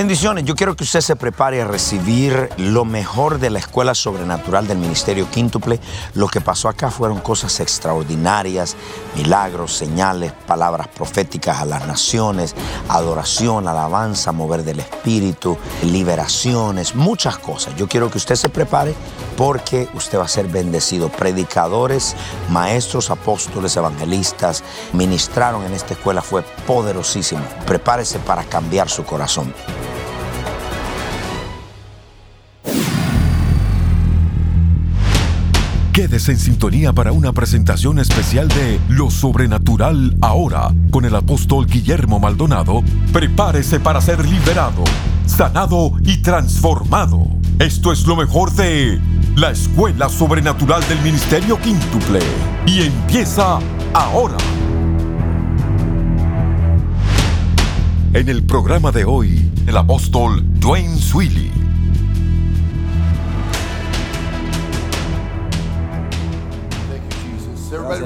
[0.00, 4.66] Bendiciones, yo quiero que usted se prepare a recibir lo mejor de la escuela sobrenatural
[4.66, 5.78] del Ministerio Quíntuple.
[6.14, 8.76] Lo que pasó acá fueron cosas extraordinarias,
[9.14, 12.54] milagros, señales, palabras proféticas a las naciones,
[12.88, 17.76] adoración, alabanza, mover del Espíritu, liberaciones, muchas cosas.
[17.76, 18.94] Yo quiero que usted se prepare
[19.36, 21.10] porque usted va a ser bendecido.
[21.10, 22.16] Predicadores,
[22.48, 24.64] maestros, apóstoles, evangelistas
[24.94, 27.42] ministraron en esta escuela, fue poderosísimo.
[27.66, 29.52] Prepárese para cambiar su corazón.
[36.00, 42.18] Quédese en sintonía para una presentación especial de Lo Sobrenatural ahora con el apóstol Guillermo
[42.18, 42.82] Maldonado.
[43.12, 44.82] Prepárese para ser liberado,
[45.26, 47.28] sanado y transformado.
[47.58, 48.98] Esto es lo mejor de
[49.36, 52.20] la Escuela Sobrenatural del Ministerio Quíntuple
[52.64, 53.58] y empieza
[53.92, 54.38] ahora.
[58.14, 61.69] En el programa de hoy, el apóstol Dwayne Swilly.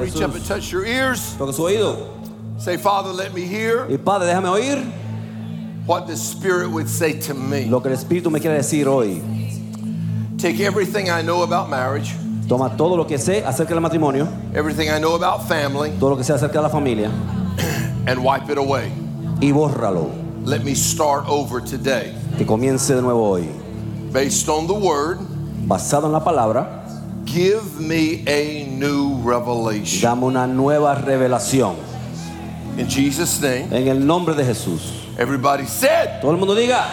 [0.04, 1.34] Reach up and touch your ears.
[1.36, 2.08] Toque su oído.
[2.60, 4.84] Say, Father, let me hear Y Padre, déjame oír
[5.86, 7.66] what the Spirit would say to me.
[7.66, 9.20] lo que el Espíritu me quiere decir hoy.
[10.38, 12.14] Take everything I know about marriage,
[12.48, 16.16] Toma todo lo que sé acerca del matrimonio, everything I know about family, todo lo
[16.16, 17.08] que sé acerca de la familia
[18.06, 18.90] and wipe it away.
[19.40, 20.10] y bórralo.
[20.44, 22.14] Let me start over today.
[22.36, 23.48] Que comience de nuevo hoy.
[24.12, 25.18] Based on the Word,
[25.66, 26.83] Basado en la palabra,
[27.24, 30.00] give me a new revelation.
[30.02, 31.76] dame una nueva revelación.
[32.76, 34.80] In Jesus' name, En el nombre de Jesús.
[35.18, 36.84] everybody said, Todo el mundo diga,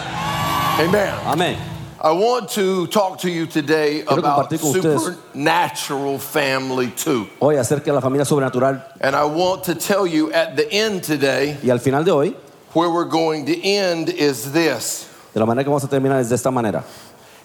[0.78, 1.12] Amen.
[1.26, 1.56] amén.
[2.04, 7.28] I want to talk to you today Quiero about compartir con ustedes- supernatural family too.
[7.40, 11.02] Hoy acerca de la familia sobrenatural And I want to tell you at the end
[11.04, 12.36] today, y al final de hoy,
[12.74, 15.06] where we're going to end is this.
[15.32, 16.82] de la manera que vamos a terminar es de esta manera.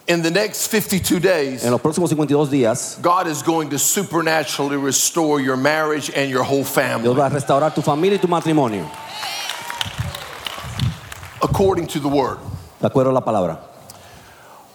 [0.10, 4.78] In the next 52 days, En los próximos 52 días, God is going to supernaturally
[4.78, 7.04] restore your marriage and your whole family.
[7.04, 8.90] Dios va a restaurar tu familia y tu matrimonio,
[11.42, 12.38] according to the word.
[12.80, 13.60] de acuerdo a la palabra.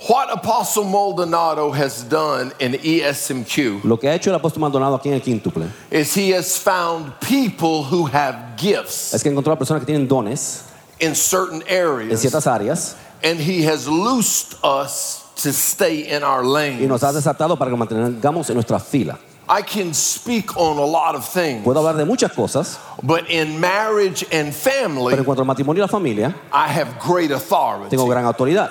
[0.09, 5.07] What Apostle Maldonado has done in ESMQ Lo que ha hecho el apóstol Maldonado aquí
[5.07, 9.57] en el quíntuple is he has found people who have gifts es que encontró a
[9.57, 10.65] personas que tienen dones
[10.99, 16.43] in certain areas en ciertas áreas and he has loosed us to stay in our
[16.45, 19.19] y nos desatado para que mantengamos en nuestra fila.
[19.49, 23.59] I can speak on a lot of things, Puedo hablar de muchas cosas, but in
[23.61, 27.91] marriage and family, pero en cuanto al matrimonio y la familia, I have great authority.
[27.91, 28.71] tengo gran autoridad.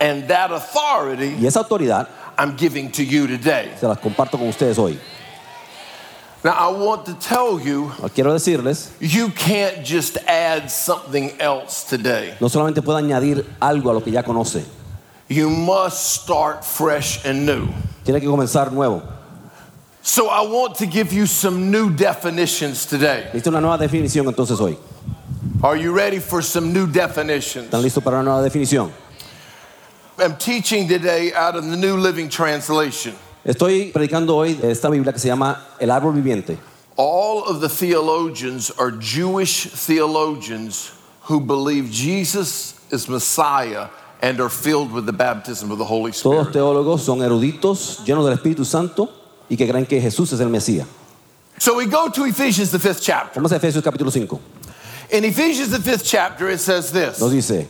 [0.00, 3.70] And that authority Y esa autoridad I'm giving to you today.
[3.78, 4.98] se las comparto con ustedes hoy.
[6.44, 12.34] Now, I want to tell you, Quiero decirles, you can't just add something else today.
[12.40, 14.64] no solamente puedo añadir algo a lo que ya conoce,
[15.28, 17.68] You must start fresh and new.
[18.04, 19.02] tiene que comenzar nuevo.
[20.02, 23.28] So, I want to give you some new definitions today.
[23.32, 24.76] Necesito una nueva definición entonces hoy.
[25.62, 27.68] Are you ready for some new definitions?
[27.68, 28.90] ¿Están listos para una nueva definición?
[30.18, 33.14] I'm teaching today out of the New Living Translation.
[33.44, 36.58] Estoy predicando hoy esta Biblia que se llama El Árbol Viviente.
[36.96, 40.92] All of the theologians are Jewish theologians
[41.22, 43.88] who believe Jesus is Messiah
[44.22, 46.52] and are filled with the baptism of the Holy Spirit.
[46.52, 49.10] Todos teólogos son eruditos, llenos del Espíritu Santo
[49.50, 50.86] y que creen que Jesús es el Mesías.
[51.58, 53.40] So we go to Ephesians, the fifth chapter.
[53.40, 54.40] Vamos a Efesios capítulo 5.
[55.10, 57.68] In Ephesians, the fifth chapter, it says this Nos dice,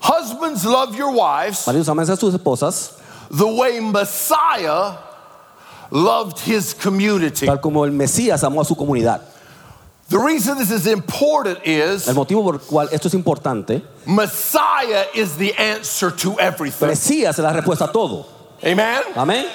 [0.00, 4.98] Husbands, love your wives maridos amen a sus esposas, the way Messiah
[5.90, 7.46] loved his community.
[7.46, 9.22] tal como el Mesías amó a su comunidad.
[10.08, 15.06] The reason this is important is El motivo por el cual esto es importante, Messiah
[15.12, 16.88] is the answer to everything.
[16.88, 18.24] Mesías es la respuesta a todo.
[18.62, 19.02] Amen?
[19.16, 19.50] Amén.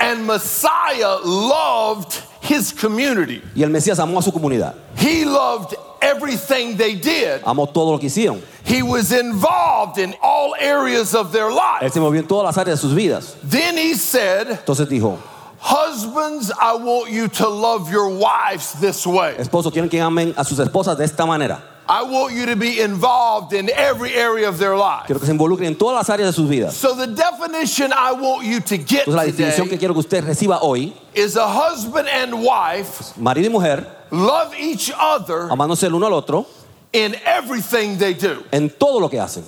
[0.00, 3.42] And Messiah loved his community.
[3.54, 4.74] Y el Mesías amó a su comunidad.
[4.96, 7.40] He loved everything they did.
[7.44, 8.42] Amó todo lo que hicieron.
[8.64, 11.50] He was involved in all areas of their
[11.80, 13.36] Él se movió en todas las áreas de sus vidas.
[13.44, 15.18] Then he said, Entonces dijo,
[15.64, 19.36] Husbands, I want you to love your wives this way.
[19.38, 21.62] esposo, quieren que amen a sus esposas de esta manera.
[21.88, 25.06] I want you to be involved in every area of their life.
[25.06, 26.74] Quiero que se involucren en todas las áreas de sus vidas.
[26.74, 30.00] So the definition I want you to get Entonces la definición que today quiero que
[30.00, 35.86] usted reciba hoy, is a husband and wife marido y mujer, love each other amándose
[35.86, 36.44] el uno al otro
[36.92, 38.42] in everything they do.
[38.50, 39.44] en todo lo que hacen.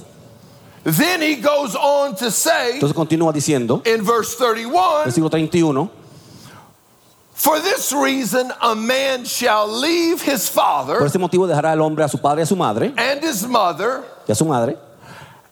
[0.85, 5.91] Then he goes on to say Entonces continúa diciendo, in verse 31 versículo 31,
[7.35, 10.99] For this reason, a man shall leave his father.
[10.99, 13.45] por este motivo dejará el hombre a su padre y a su madre and his
[13.47, 14.77] mother, y a su madre,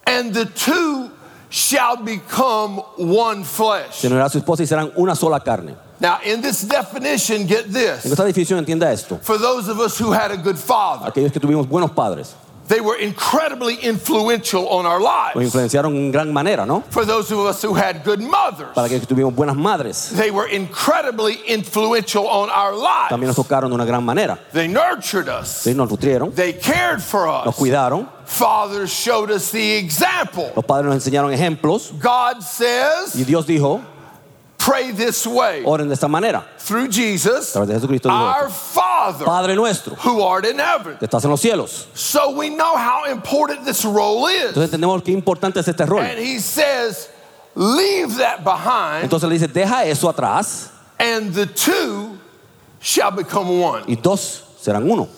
[0.07, 1.11] and the two
[1.51, 3.97] shall become one flesh.
[4.01, 5.75] se unirá a su esposa y serán una sola carne.
[6.01, 8.05] Now, in this definition, get this.
[8.05, 9.19] En esta definición entienda esto.
[9.21, 12.35] For those of us who had a good father, Aquellos que tuvimos buenos padres
[12.69, 15.37] they were incredibly influential on our nos lives.
[15.47, 16.83] influenciaron en gran manera, ¿no?
[16.91, 20.47] For those of us who had good mothers, Para que tuvimos buenas madres, they were
[20.49, 23.11] incredibly influential on our lives.
[23.11, 24.39] también nos tocaron de una gran manera.
[24.53, 27.47] They nurtured us, Sí, nos nutrieron, they cared for us.
[27.47, 30.51] nos cuidaron, Fathers showed us the example.
[30.57, 33.15] los padres nos enseñaron ejemplos God says.
[33.15, 33.81] y Dios dijo,
[34.65, 36.45] pray this way oren de esta manera.
[36.59, 38.49] through Jesus, A través de Jesucristo our.
[38.51, 40.97] Father Padre nuestro, who art in heaven.
[40.99, 41.87] que estás en los cielos.
[41.95, 44.53] So we know how important this role is.
[44.55, 46.01] Entonces entendemos qué importante es este rol.
[46.01, 47.09] And he says,
[47.55, 52.17] leave that behind, Entonces le dice, deja eso atrás and the two
[52.81, 53.83] shall become one.
[53.89, 55.09] y dos serán uno.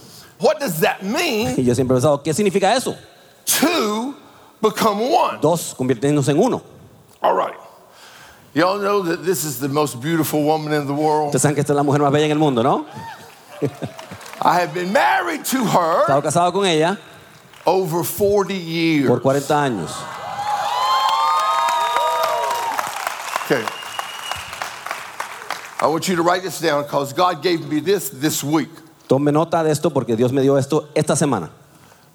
[0.41, 1.55] What does that mean?
[1.59, 2.97] Y yo siempre he pensado, ¿qué significa eso?
[3.45, 4.15] Two
[4.63, 5.39] become one.
[5.41, 6.63] Dos convirtiéndose en uno.
[7.23, 7.55] All right.
[8.55, 11.35] Y'all know that this is the most beautiful woman in the world.
[11.35, 12.87] Ustedes saben que esta es la mujer más bella en el mundo, ¿no?
[14.41, 16.97] I have been married to her estado casado con ella
[17.67, 19.09] over 40 years.
[19.09, 19.91] por 40 años.
[23.45, 23.65] Okay.
[25.81, 28.71] I want you to write this down because God gave me this this week.
[29.09, 31.51] Tome nota de esto porque Dios me dio esto esta semana.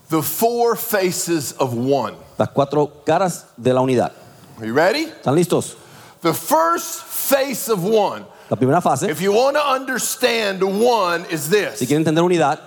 [0.08, 2.16] The four faces of one.
[2.38, 4.14] Las cuatro caras de la unidad.
[4.58, 5.06] Are you ready?
[5.06, 5.76] ¿Están listos?
[6.22, 8.26] The first face of one.
[8.50, 12.60] La primera fase, If you want to understand one, is si this quieren entender unidad,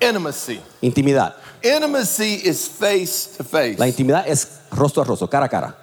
[0.00, 0.60] intimacy.
[0.82, 1.34] intimidad.
[1.62, 3.78] Intimacy is face to face.
[3.78, 5.74] La intimidad es rostro a rostro, cara a cara.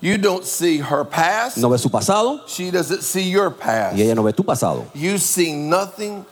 [0.00, 3.96] You don't see her past, No ve su pasado she doesn't see your past.
[3.96, 4.86] y ella no ve tu pasado.
[4.94, 6.24] You see nothing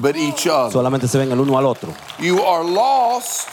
[0.00, 0.72] but each other.
[0.72, 1.94] Solamente se ven el uno al otro.
[2.18, 3.48] You are lost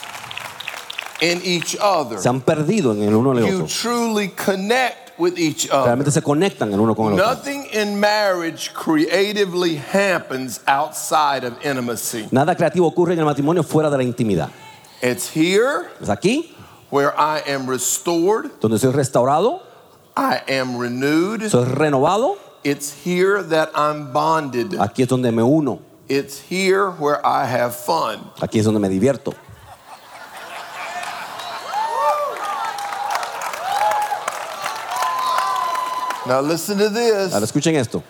[1.22, 2.18] in each other.
[2.18, 3.60] Se han perdido en el uno al otro.
[3.60, 5.86] You truly connect with each other.
[5.86, 7.26] Realmente se conectan el uno con el otro.
[7.26, 12.28] Nothing in marriage creatively happens outside of intimacy.
[12.32, 14.50] Nada creativo ocurre en el matrimonio fuera de la intimidad.
[15.02, 16.54] It's here Es aquí
[16.92, 19.62] where I am restored, donde soy restaurado,
[20.16, 21.50] I am renewed.
[21.50, 22.38] soy renovado.
[22.64, 24.74] It's here that I'm bonded.
[24.80, 25.80] Aquí es donde me uno.
[26.08, 28.20] It's here where I have fun.
[28.42, 29.34] Aquí es donde me divierto.
[36.32, 37.34] Now listen to this.
[37.34, 38.02] Ahora escuchen esto.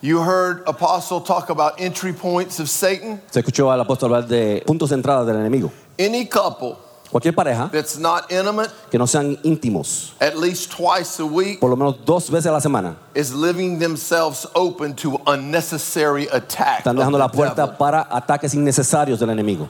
[0.00, 3.20] You heard Apostle talk about entry points of Satan.
[3.28, 5.72] Se escuchó al apóstol hablar de puntos de entrada del enemigo.
[5.98, 6.78] Any couple
[7.10, 11.68] Cualquier pareja that's not intimate que no sean íntimos, at least twice a week por
[11.68, 16.84] lo menos dos veces a la semana, is living themselves open to unnecessary attack.
[16.84, 17.76] están dejando la puerta devil.
[17.76, 19.68] para ataques innecesarios del enemigo.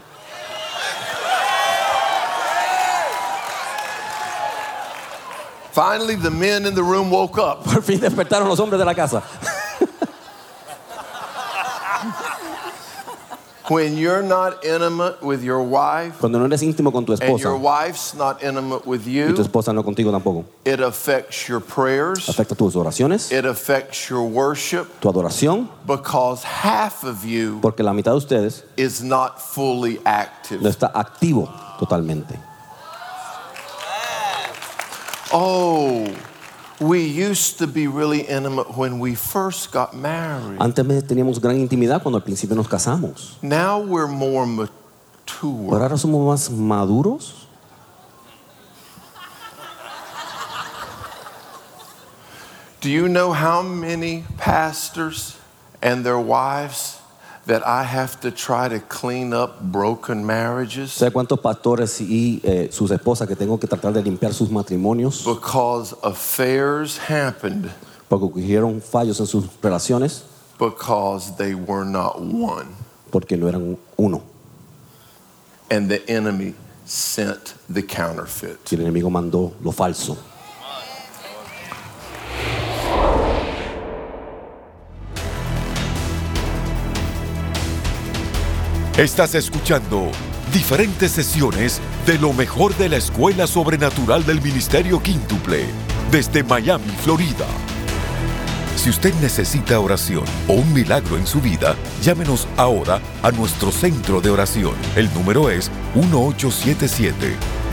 [5.80, 7.64] Finally, the men in the room woke up.
[7.72, 9.22] Por fin despertaron los hombres de la casa.
[13.70, 17.56] When you're not intimate with your wife Cuando no eres íntimo con tu and your
[17.56, 22.28] wife's not intimate with y tu you, esposa no contigo tampoco, it affects your prayers,
[22.28, 27.92] afecta tus oraciones, it affects your worship tu adoración, because half of you porque la
[27.92, 30.60] mitad de ustedes is not fully active.
[30.60, 32.49] no está activo totalmente.
[35.32, 36.06] Oh,
[36.80, 40.58] we used to be really intimate when we first got married.
[40.60, 43.36] Antes teníamos gran intimidad cuando al principio nos casamos.
[43.42, 44.68] Now we're more Pero
[45.26, 45.80] mature.
[45.82, 47.46] ahora somos más maduros.
[52.80, 55.36] Do you know how many pastors
[55.82, 56.99] and their wives
[57.46, 62.68] that I have to try to clean up broken marriages ¿Sabe cuántos pastores y eh,
[62.70, 65.24] sus esposas que tengo que tratar de limpiar sus matrimonios?
[65.24, 67.70] because affairs happened
[68.08, 70.24] porque ocurrieron fallos en sus relaciones,
[70.58, 72.66] because they were not one.
[73.10, 74.22] porque no eran uno.
[75.70, 76.54] And the enemy
[76.84, 78.58] sent the counterfeit.
[78.70, 80.16] Y el enemigo mandó lo falso.
[89.00, 90.12] Estás escuchando
[90.52, 95.64] diferentes sesiones de lo mejor de la Escuela Sobrenatural del Ministerio Quíntuple
[96.10, 97.46] desde Miami, Florida.
[98.76, 104.20] Si usted necesita oración o un milagro en su vida, llámenos ahora a nuestro centro
[104.20, 104.74] de oración.
[104.94, 105.70] El número es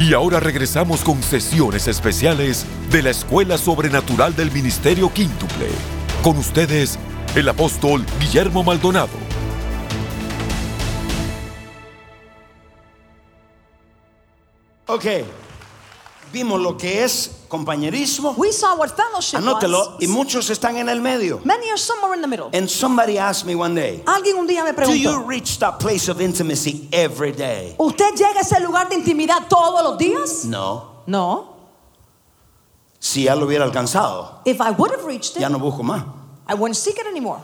[0.00, 5.66] Y ahora regresamos con sesiones especiales de la Escuela Sobrenatural del Ministerio Quíntuple.
[6.22, 6.96] Con ustedes,
[7.34, 9.08] el apóstol Guillermo Maldonado.
[14.86, 15.04] Ok,
[16.32, 18.34] vimos lo que es compañerismo.
[18.36, 19.96] We saw what fellowship Anótelo.
[20.00, 21.40] Y muchos están en el medio.
[21.44, 22.50] Many are somewhere in the middle.
[22.52, 25.78] And somebody asked me one day, Alguien un día me Do you preguntó, reach that
[25.78, 27.74] place of intimacy every day?
[27.78, 30.44] ¿usted llega a ese lugar de intimidad todos los días?
[30.44, 31.02] No.
[31.06, 31.56] No.
[33.00, 36.04] Si ya lo hubiera alcanzado, If I would have reached it, ya no busco más.
[36.48, 37.40] I wouldn't seek it anymore.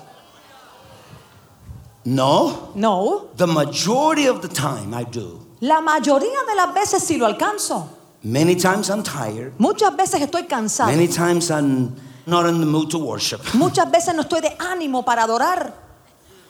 [2.05, 2.73] No.
[2.75, 3.31] No.
[3.37, 5.41] The majority of the time I do.
[5.61, 7.89] La mayoría de las veces sí lo alcanzo.
[8.25, 9.53] Many times I'm tired.
[9.59, 10.91] Muchas veces estoy cansado.
[10.91, 11.95] Many times I'm
[12.27, 13.41] not in the mood to worship.
[13.53, 15.85] Muchas veces no estoy de ánimo para adorar.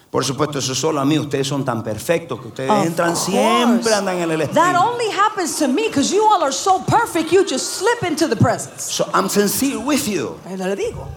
[0.09, 1.19] Por supuesto, eso solo a mí.
[1.19, 3.33] Ustedes son tan perfectos que ustedes Of entran course.
[3.33, 7.33] siempre, andan en el That only happens to me because you all are so perfect,
[7.33, 8.85] you just slip into the presence.
[8.93, 10.39] So I'm sincere with you.
[10.49, 11.09] Le digo,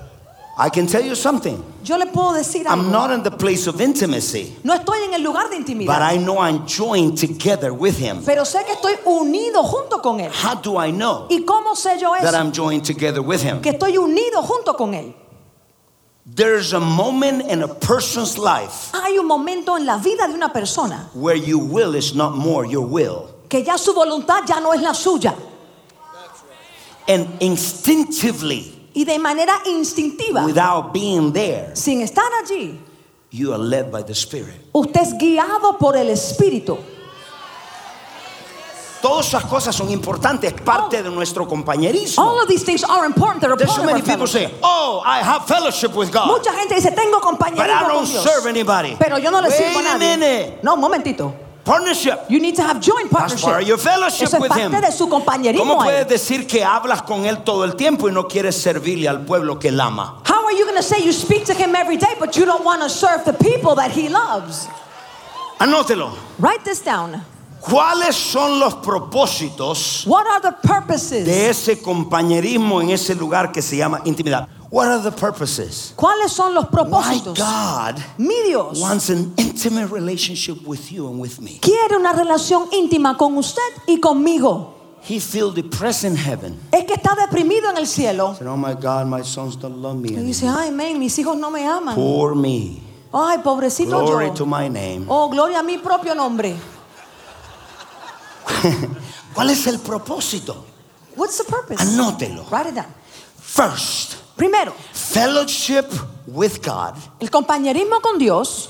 [0.60, 1.64] I can tell you something.
[1.84, 5.22] yo le puedo decir I'm not in the place of intimacy, No estoy en el
[5.22, 5.86] lugar de intimidad.
[5.88, 8.24] but I know I'm joined together with Him.
[8.26, 10.32] pero sé que estoy unido junto con Él.
[10.32, 12.38] How do I know ¿Y cómo sé yo that eso?
[12.38, 13.62] I'm joined together with Him?
[13.62, 15.14] Que estoy unido junto con Él.
[16.26, 20.50] There's a moment in a person's life Hay un momento en la vida de una
[20.52, 23.30] persona where your will is not more your will.
[23.48, 25.36] que ya su voluntad ya no es la suya.
[27.08, 32.80] And instinctively, Y de manera instintiva, without being there, sin estar allí,
[33.30, 34.56] you are led by the Spirit.
[34.74, 36.80] usted es guiado por el Espíritu.
[39.00, 42.24] Todas esas cosas son importantes, es parte de nuestro compañerismo.
[42.24, 43.42] All of these things are important.
[43.42, 46.89] They're There's so many people say, Oh, I have fellowship with God, Mucha gente dice,
[46.89, 48.24] tengo but I compañerismo con don't Dios.
[48.24, 48.96] serve anybody.
[48.98, 50.60] Pero yo no le sirvo a Wait a nadie.
[50.63, 51.47] No, un momentito.
[51.68, 52.22] Partnership.
[52.30, 53.44] You need to have joint That's partnership.
[53.46, 54.72] part of your fellowship Eso es with parte him.
[54.82, 55.66] de su compañerismo.
[55.66, 59.26] ¿Cómo puedes decir que hablas con él todo el tiempo y no quieres servirle al
[59.26, 60.22] pueblo que él ama?
[60.26, 62.64] How are you going to say you speak to him every day, but you don't
[62.64, 64.68] want to serve the people that he loves?
[65.60, 66.12] Anótelo.
[66.40, 67.22] Write this down.
[67.60, 71.26] ¿Cuáles son los propósitos What are the purposes?
[71.26, 74.48] de ese compañerismo en ese lugar que se llama intimidad?
[74.70, 75.94] What are the purposes?
[75.96, 77.38] ¿Cuáles son los Why propósitos?
[77.38, 81.60] God Mi Dios wants an intimate relationship with you and with me.
[81.62, 84.74] quiere una relación íntima con usted y conmigo.
[85.04, 86.60] He feels depressed in heaven.
[86.72, 88.36] Es que está deprimido en el cielo.
[88.38, 91.38] Said, oh my God, my sons don't love me Y dice, ay, men, mis hijos
[91.38, 91.96] no me aman.
[91.96, 92.82] Poor me.
[93.14, 94.34] Ay, pobrecito Glory yo.
[94.34, 95.06] to my name.
[95.08, 96.58] Oh, gloria a mi propio nombre.
[99.34, 100.66] ¿Cuál es el propósito?
[101.16, 101.80] What's the purpose?
[101.82, 102.50] Anótelo.
[102.52, 102.94] Write it down.
[103.38, 105.88] First, Primero, fellowship
[106.27, 108.70] with God el compañerismo con Dios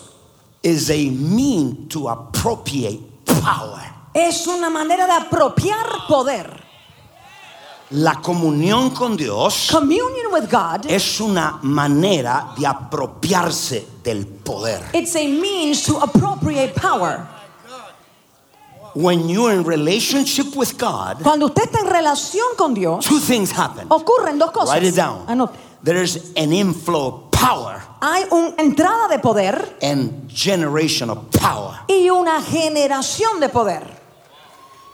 [0.64, 3.82] is a mean to appropriate power.
[4.14, 6.66] es una manera de apropiar poder.
[7.92, 14.82] La comunión con Dios Communion with God, es una manera de apropiarse del poder.
[14.94, 17.26] it's a means to appropriate power.
[19.00, 23.52] When you're in relationship with God, Cuando usted está en relación con Dios, two things
[23.52, 23.88] happen.
[23.90, 24.70] ocurren dos cosas.
[24.74, 25.24] Write it down.
[25.28, 25.56] Ah, Anote.
[25.84, 31.80] There's an inflow of power Hay una entrada de poder and generation of power.
[31.88, 33.84] y una generación de poder.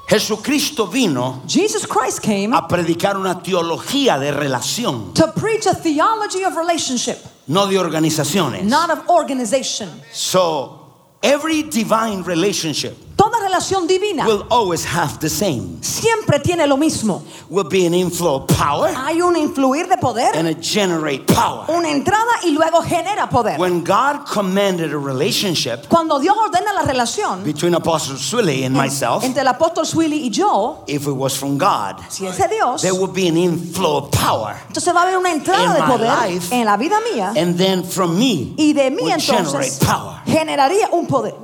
[0.10, 6.44] Jesucristo vino Jesus Christ came a predicar una teología de relación, to preach a theology
[6.44, 7.18] of relationship,
[7.48, 8.64] no de organizaciones.
[8.64, 9.90] not of organization.
[10.12, 10.92] So,
[11.24, 15.78] every divine relationship Toda relación divina will always have the same.
[15.82, 17.22] siempre tiene lo mismo.
[17.50, 21.66] Will be an inflow of power Hay un influir de poder, and a generate power.
[21.70, 23.60] una entrada y luego genera poder.
[23.60, 29.24] When God commanded a relationship Cuando Dios ordena la relación between Apostle Swilly and myself,
[29.24, 32.82] entre el apóstol Swilly y yo, if it was from God, si es de Dios,
[32.82, 34.56] there would be an inflow of power.
[34.68, 37.34] entonces va a haber una entrada In de my poder life, en la vida mía
[37.38, 40.22] And then from me y de mí would entonces generate power.
[40.26, 41.36] generaría un poder.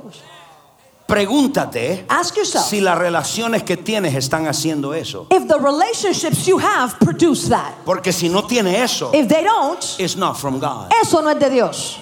[1.10, 5.26] Pregúntate Ask yourself si las relaciones que tienes están haciendo eso.
[5.30, 7.74] if the relationships you have produce that.
[7.84, 10.92] Porque si no tiene eso, If they don't, it's not from God.
[11.02, 11.98] eso no es de Dios.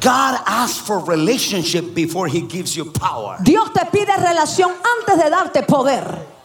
[0.00, 3.36] God asks for relationship before he gives you power.
[3.42, 6.37] Dios te pide relación antes de darte poder.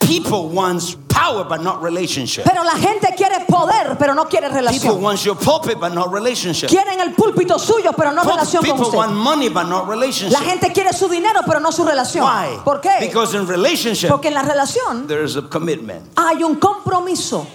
[0.00, 2.44] People want power but not relationship.
[2.44, 4.80] Pero la gente quiere poder, pero no quiere relación.
[4.80, 5.02] People relación.
[5.02, 6.68] want your pulpit but not relationship.
[6.68, 10.32] Quieren el púlpito suyo, pero no relación con People want money but not relationship.
[10.32, 12.24] La gente quiere su dinero, pero no su relación.
[12.24, 12.58] Why?
[12.64, 12.98] ¿Por qué?
[13.00, 17.46] Because in relationship Porque en la relación there is a commitment hay un compromiso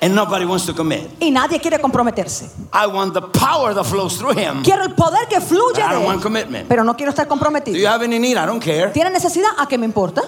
[0.00, 1.10] and nobody wants to commit.
[1.20, 2.50] y nadie quiere comprometerse.
[2.72, 4.62] I want the power that flows through him.
[4.62, 6.68] Quiero el poder que fluye I don't de want commitment.
[6.68, 7.74] pero no quiero estar comprometido.
[7.74, 8.36] Do you have any need?
[8.36, 8.90] I don't care.
[8.92, 9.50] ¿Tiene necesidad?
[9.58, 10.22] ¿A qué me importa?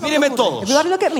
[0.00, 0.68] Míreme todos.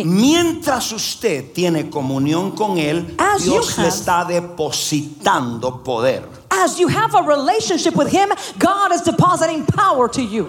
[0.04, 6.26] Mientras usted tiene comunión con él, As you Dios le have- está depositando poder.
[6.50, 10.48] As you have a relationship with Him, God is depositing power to you.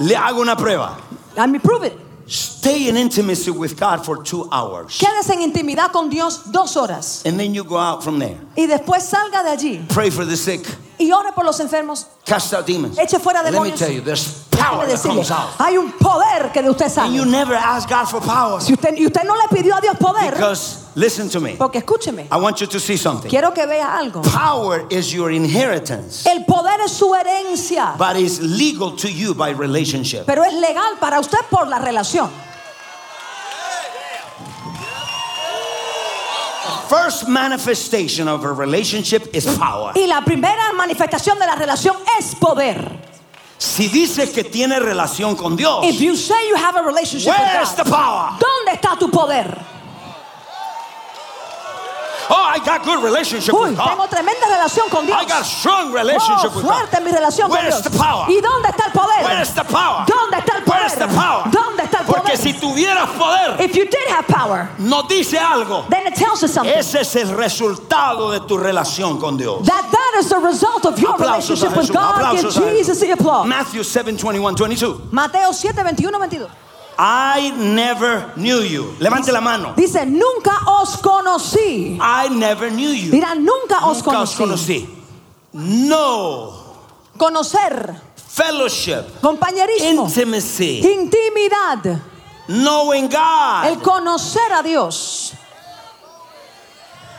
[0.00, 0.96] Le hago una prueba.
[1.36, 1.98] Let me prove it.
[2.26, 4.98] Stay in intimacy with God for two hours.
[4.98, 8.38] Quédese en intimidad con Dios dos horas And then you go out from there.
[8.56, 10.66] y después salga de allí Pray for the sick.
[11.02, 12.06] Y ore por los enfermos.
[12.24, 12.98] Cast out demons.
[12.98, 13.78] Eche fuera Let me demonios.
[13.78, 15.50] tell you, there's power that decirle, comes out.
[15.58, 17.30] hay un poder que de usted And you sale.
[17.30, 18.60] never ask God for power.
[18.60, 21.56] Si usted, y usted no le pidió a Dios poder, Because, listen to me.
[21.58, 23.28] porque escúcheme, I want you to see something.
[23.28, 24.22] quiero que vea algo.
[24.22, 29.50] Power is your inheritance, El poder es su herencia, but is legal to you by
[29.52, 30.24] relationship.
[30.26, 32.30] pero es legal para usted por la relación.
[36.88, 39.92] First manifestation of a relationship is power.
[39.94, 43.00] Y la primera manifestación de la relación es poder.
[43.58, 47.76] Si dices que tiene relación con Dios, If you say you have a relationship with
[47.76, 48.30] the God, power?
[48.40, 49.46] ¿dónde está tu poder?
[52.32, 54.10] Oh, I got good relationship Uy, with tengo God.
[54.10, 55.20] tremenda relación con Dios.
[55.20, 56.88] I got strong Oh, relationship with God.
[57.04, 57.92] mi relación con Where's Dios.
[57.92, 58.24] the power?
[58.30, 59.24] ¿Y dónde está el poder?
[59.24, 60.06] Where's the power?
[60.06, 60.80] ¿Dónde está el poder?
[60.80, 61.42] Where's the power?
[61.52, 62.22] ¿Dónde está el poder?
[62.22, 65.84] Porque si tuvieras poder, If you did have power, nos dice algo.
[65.90, 66.72] then it tells us something.
[66.74, 69.66] Ese es el resultado de tu relación con Dios.
[69.66, 72.32] that that is the result of your Aplausos relationship with God.
[72.36, 73.46] Give aplausos a Jesus the applause.
[73.46, 75.08] Matthew 7, 21, 22.
[75.12, 76.48] Mateo 7, 21, 22.
[76.98, 78.94] I never knew you.
[79.00, 79.74] Levante la mano.
[79.76, 81.98] Dice, nunca os conocí.
[82.00, 83.10] I never knew you.
[83.10, 84.86] Dirá, nunca os Nunca os conocí.
[84.86, 84.98] conocí.
[85.54, 86.60] No
[87.18, 92.00] Conocer, fellowship, compañerismo, intimacy, intimidad,
[92.48, 93.66] knowing God.
[93.66, 95.34] el conocer a Dios.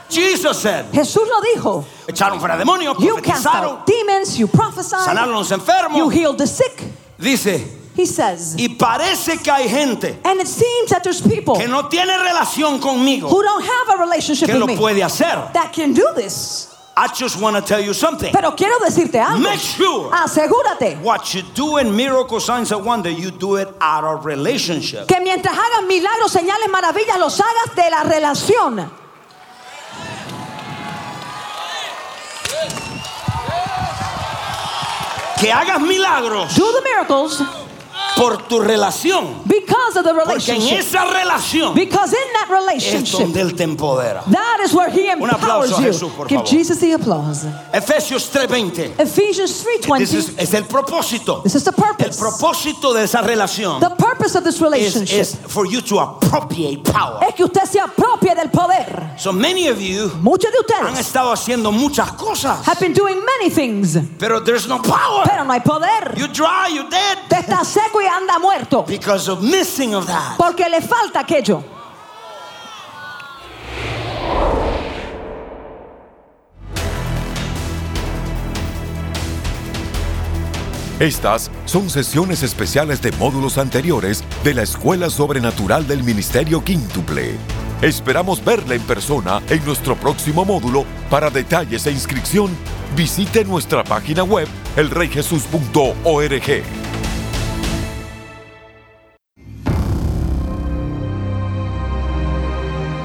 [0.10, 1.86] Jesus said, Jesús lo dijo.
[2.08, 5.98] echaron fuera demonios, You cast out demons, you prophesy, sanaron los enfermos.
[5.98, 6.84] you healed the sick.
[7.18, 11.68] Dice, He says, y parece que hay gente and it seems that there's people que
[11.68, 15.54] no tiene relación conmigo who don't have a relationship que with lo me puede hacer.
[15.54, 16.70] that can do this.
[16.96, 18.32] I just want to tell you something.
[18.32, 19.40] Pero quiero decirte algo.
[19.42, 24.04] Make sure Asegúrate what you do in miracle signs and wonder, you do it out
[24.04, 25.08] of relationship.
[25.08, 28.92] que mientras hagas milagros, señales, maravillas, los hagas de la relación.
[35.40, 37.42] Que hagas milagros Do the miracles
[38.16, 39.42] por tu relación.
[39.46, 40.80] because of the Porque en relationship.
[40.80, 44.24] esa relación Because in that es relationship, donde Él te empodera.
[44.32, 45.82] that is where He Un aplauso empowers a.
[45.82, 46.50] Jesús, por Give favor.
[46.50, 47.46] Jesus the applause.
[47.74, 48.94] Efesios 3:20.
[49.00, 50.02] Ephesians This 3:20.
[50.14, 51.42] is, es el propósito.
[51.44, 52.20] This is the El purpose.
[52.20, 56.84] propósito de esa relación The purpose of this es, relationship is for you to appropriate
[56.84, 57.24] power.
[57.28, 59.12] es que usted se apropie del poder.
[59.18, 63.20] So many of you Muchos de ustedes han estado haciendo muchas cosas, have been doing
[63.26, 65.24] many things, pero there's no power.
[65.26, 66.14] pero no hay poder.
[66.16, 70.38] You dry, you dead Usted está seco anda muerto because of missing of that.
[70.38, 71.64] porque le falta aquello.
[81.00, 87.36] Estas son sesiones especiales de módulos anteriores de la Escuela Sobrenatural del Ministerio Quíntuple.
[87.82, 90.86] Esperamos verla en persona en nuestro próximo módulo.
[91.10, 92.52] Para detalles e inscripción,
[92.96, 96.83] visite nuestra página web elreyjesus.org.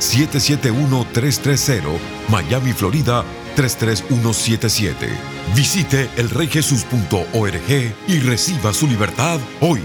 [0.00, 1.82] 771-330,
[2.28, 3.24] Miami, Florida
[3.56, 5.08] 33177.
[5.54, 9.80] Visite elreyjesus.org y reciba su libertad hoy.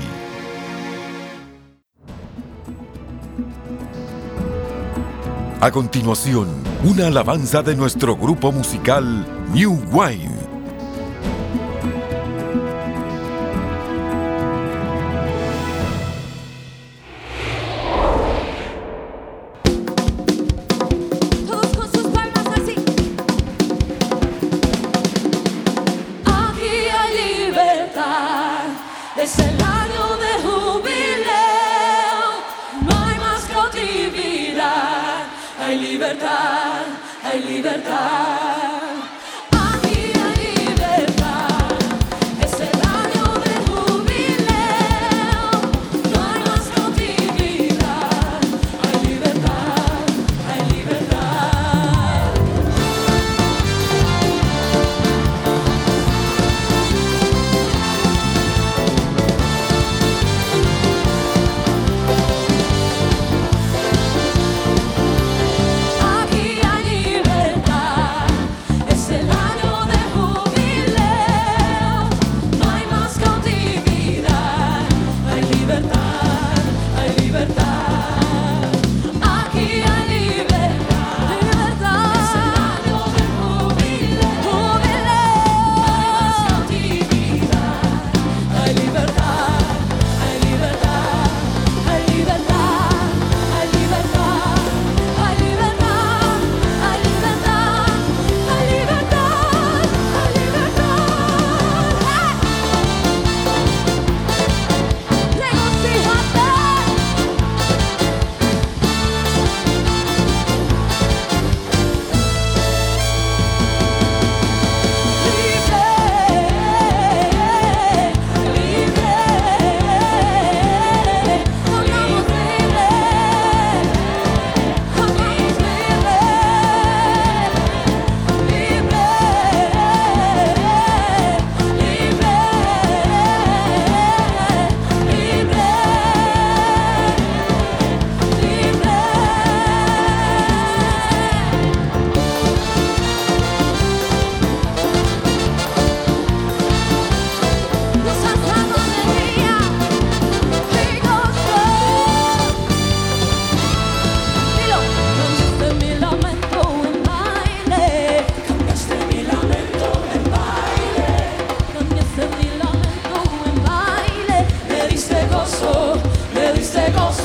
[5.61, 6.47] A continuación,
[6.85, 10.38] una alabanza de nuestro grupo musical New Wine.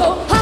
[0.05, 0.34] so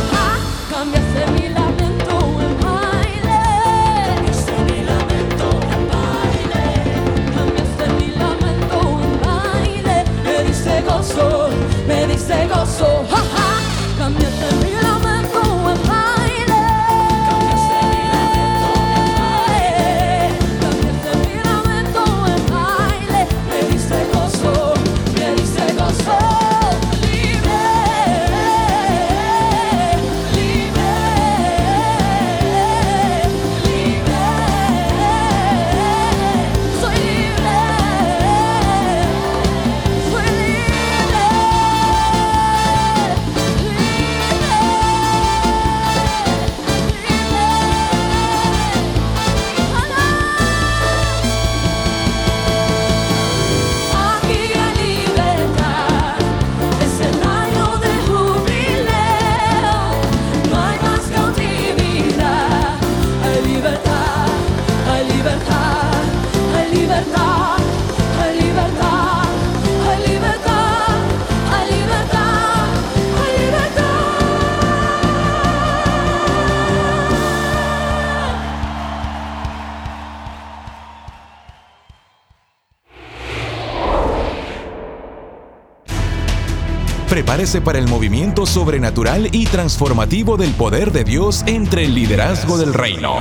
[87.12, 92.58] Pre Prepárese para el movimiento sobrenatural y transformativo del poder de Dios entre el liderazgo
[92.58, 93.20] del reino.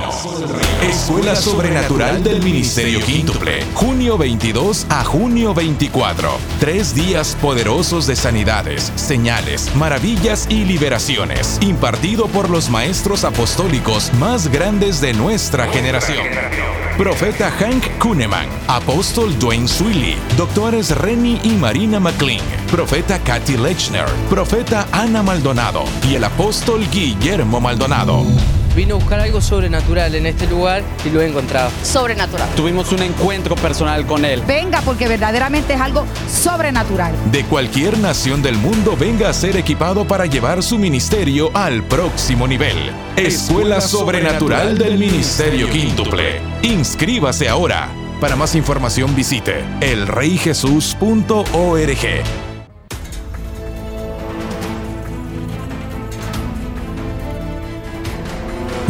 [0.86, 6.28] Escuela Sobrenatural del Ministerio Quíntuple, junio 22 a junio 24.
[6.60, 14.48] Tres días poderosos de sanidades, señales, maravillas y liberaciones, impartido por los maestros apostólicos más
[14.48, 16.26] grandes de nuestra generación.
[16.98, 24.86] Profeta Hank Kuhneman, Apóstol Dwayne Swilly, doctores Renny y Marina McLean, Profeta Kathy Lechner, Profeta
[24.92, 28.24] Ana Maldonado y el Apóstol Guillermo Maldonado.
[28.74, 31.70] Vino a buscar algo sobrenatural en este lugar y lo he encontrado.
[31.82, 32.48] Sobrenatural.
[32.56, 34.42] Tuvimos un encuentro personal con él.
[34.46, 37.14] Venga porque verdaderamente es algo sobrenatural.
[37.30, 42.48] De cualquier nación del mundo venga a ser equipado para llevar su ministerio al próximo
[42.48, 42.76] nivel.
[43.16, 46.40] Escuela Sobrenatural del Ministerio Quíntuple.
[46.62, 47.88] Inscríbase ahora.
[48.20, 52.51] Para más información visite elreyjesus.org.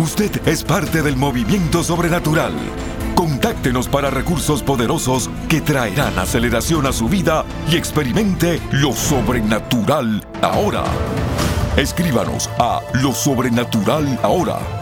[0.02, 2.52] Usted es parte del movimiento sobrenatural.
[3.14, 10.82] Contáctenos para recursos poderosos que traerán aceleración a su vida y experimente lo sobrenatural ahora.
[11.76, 14.81] Escríbanos a lo sobrenatural ahora.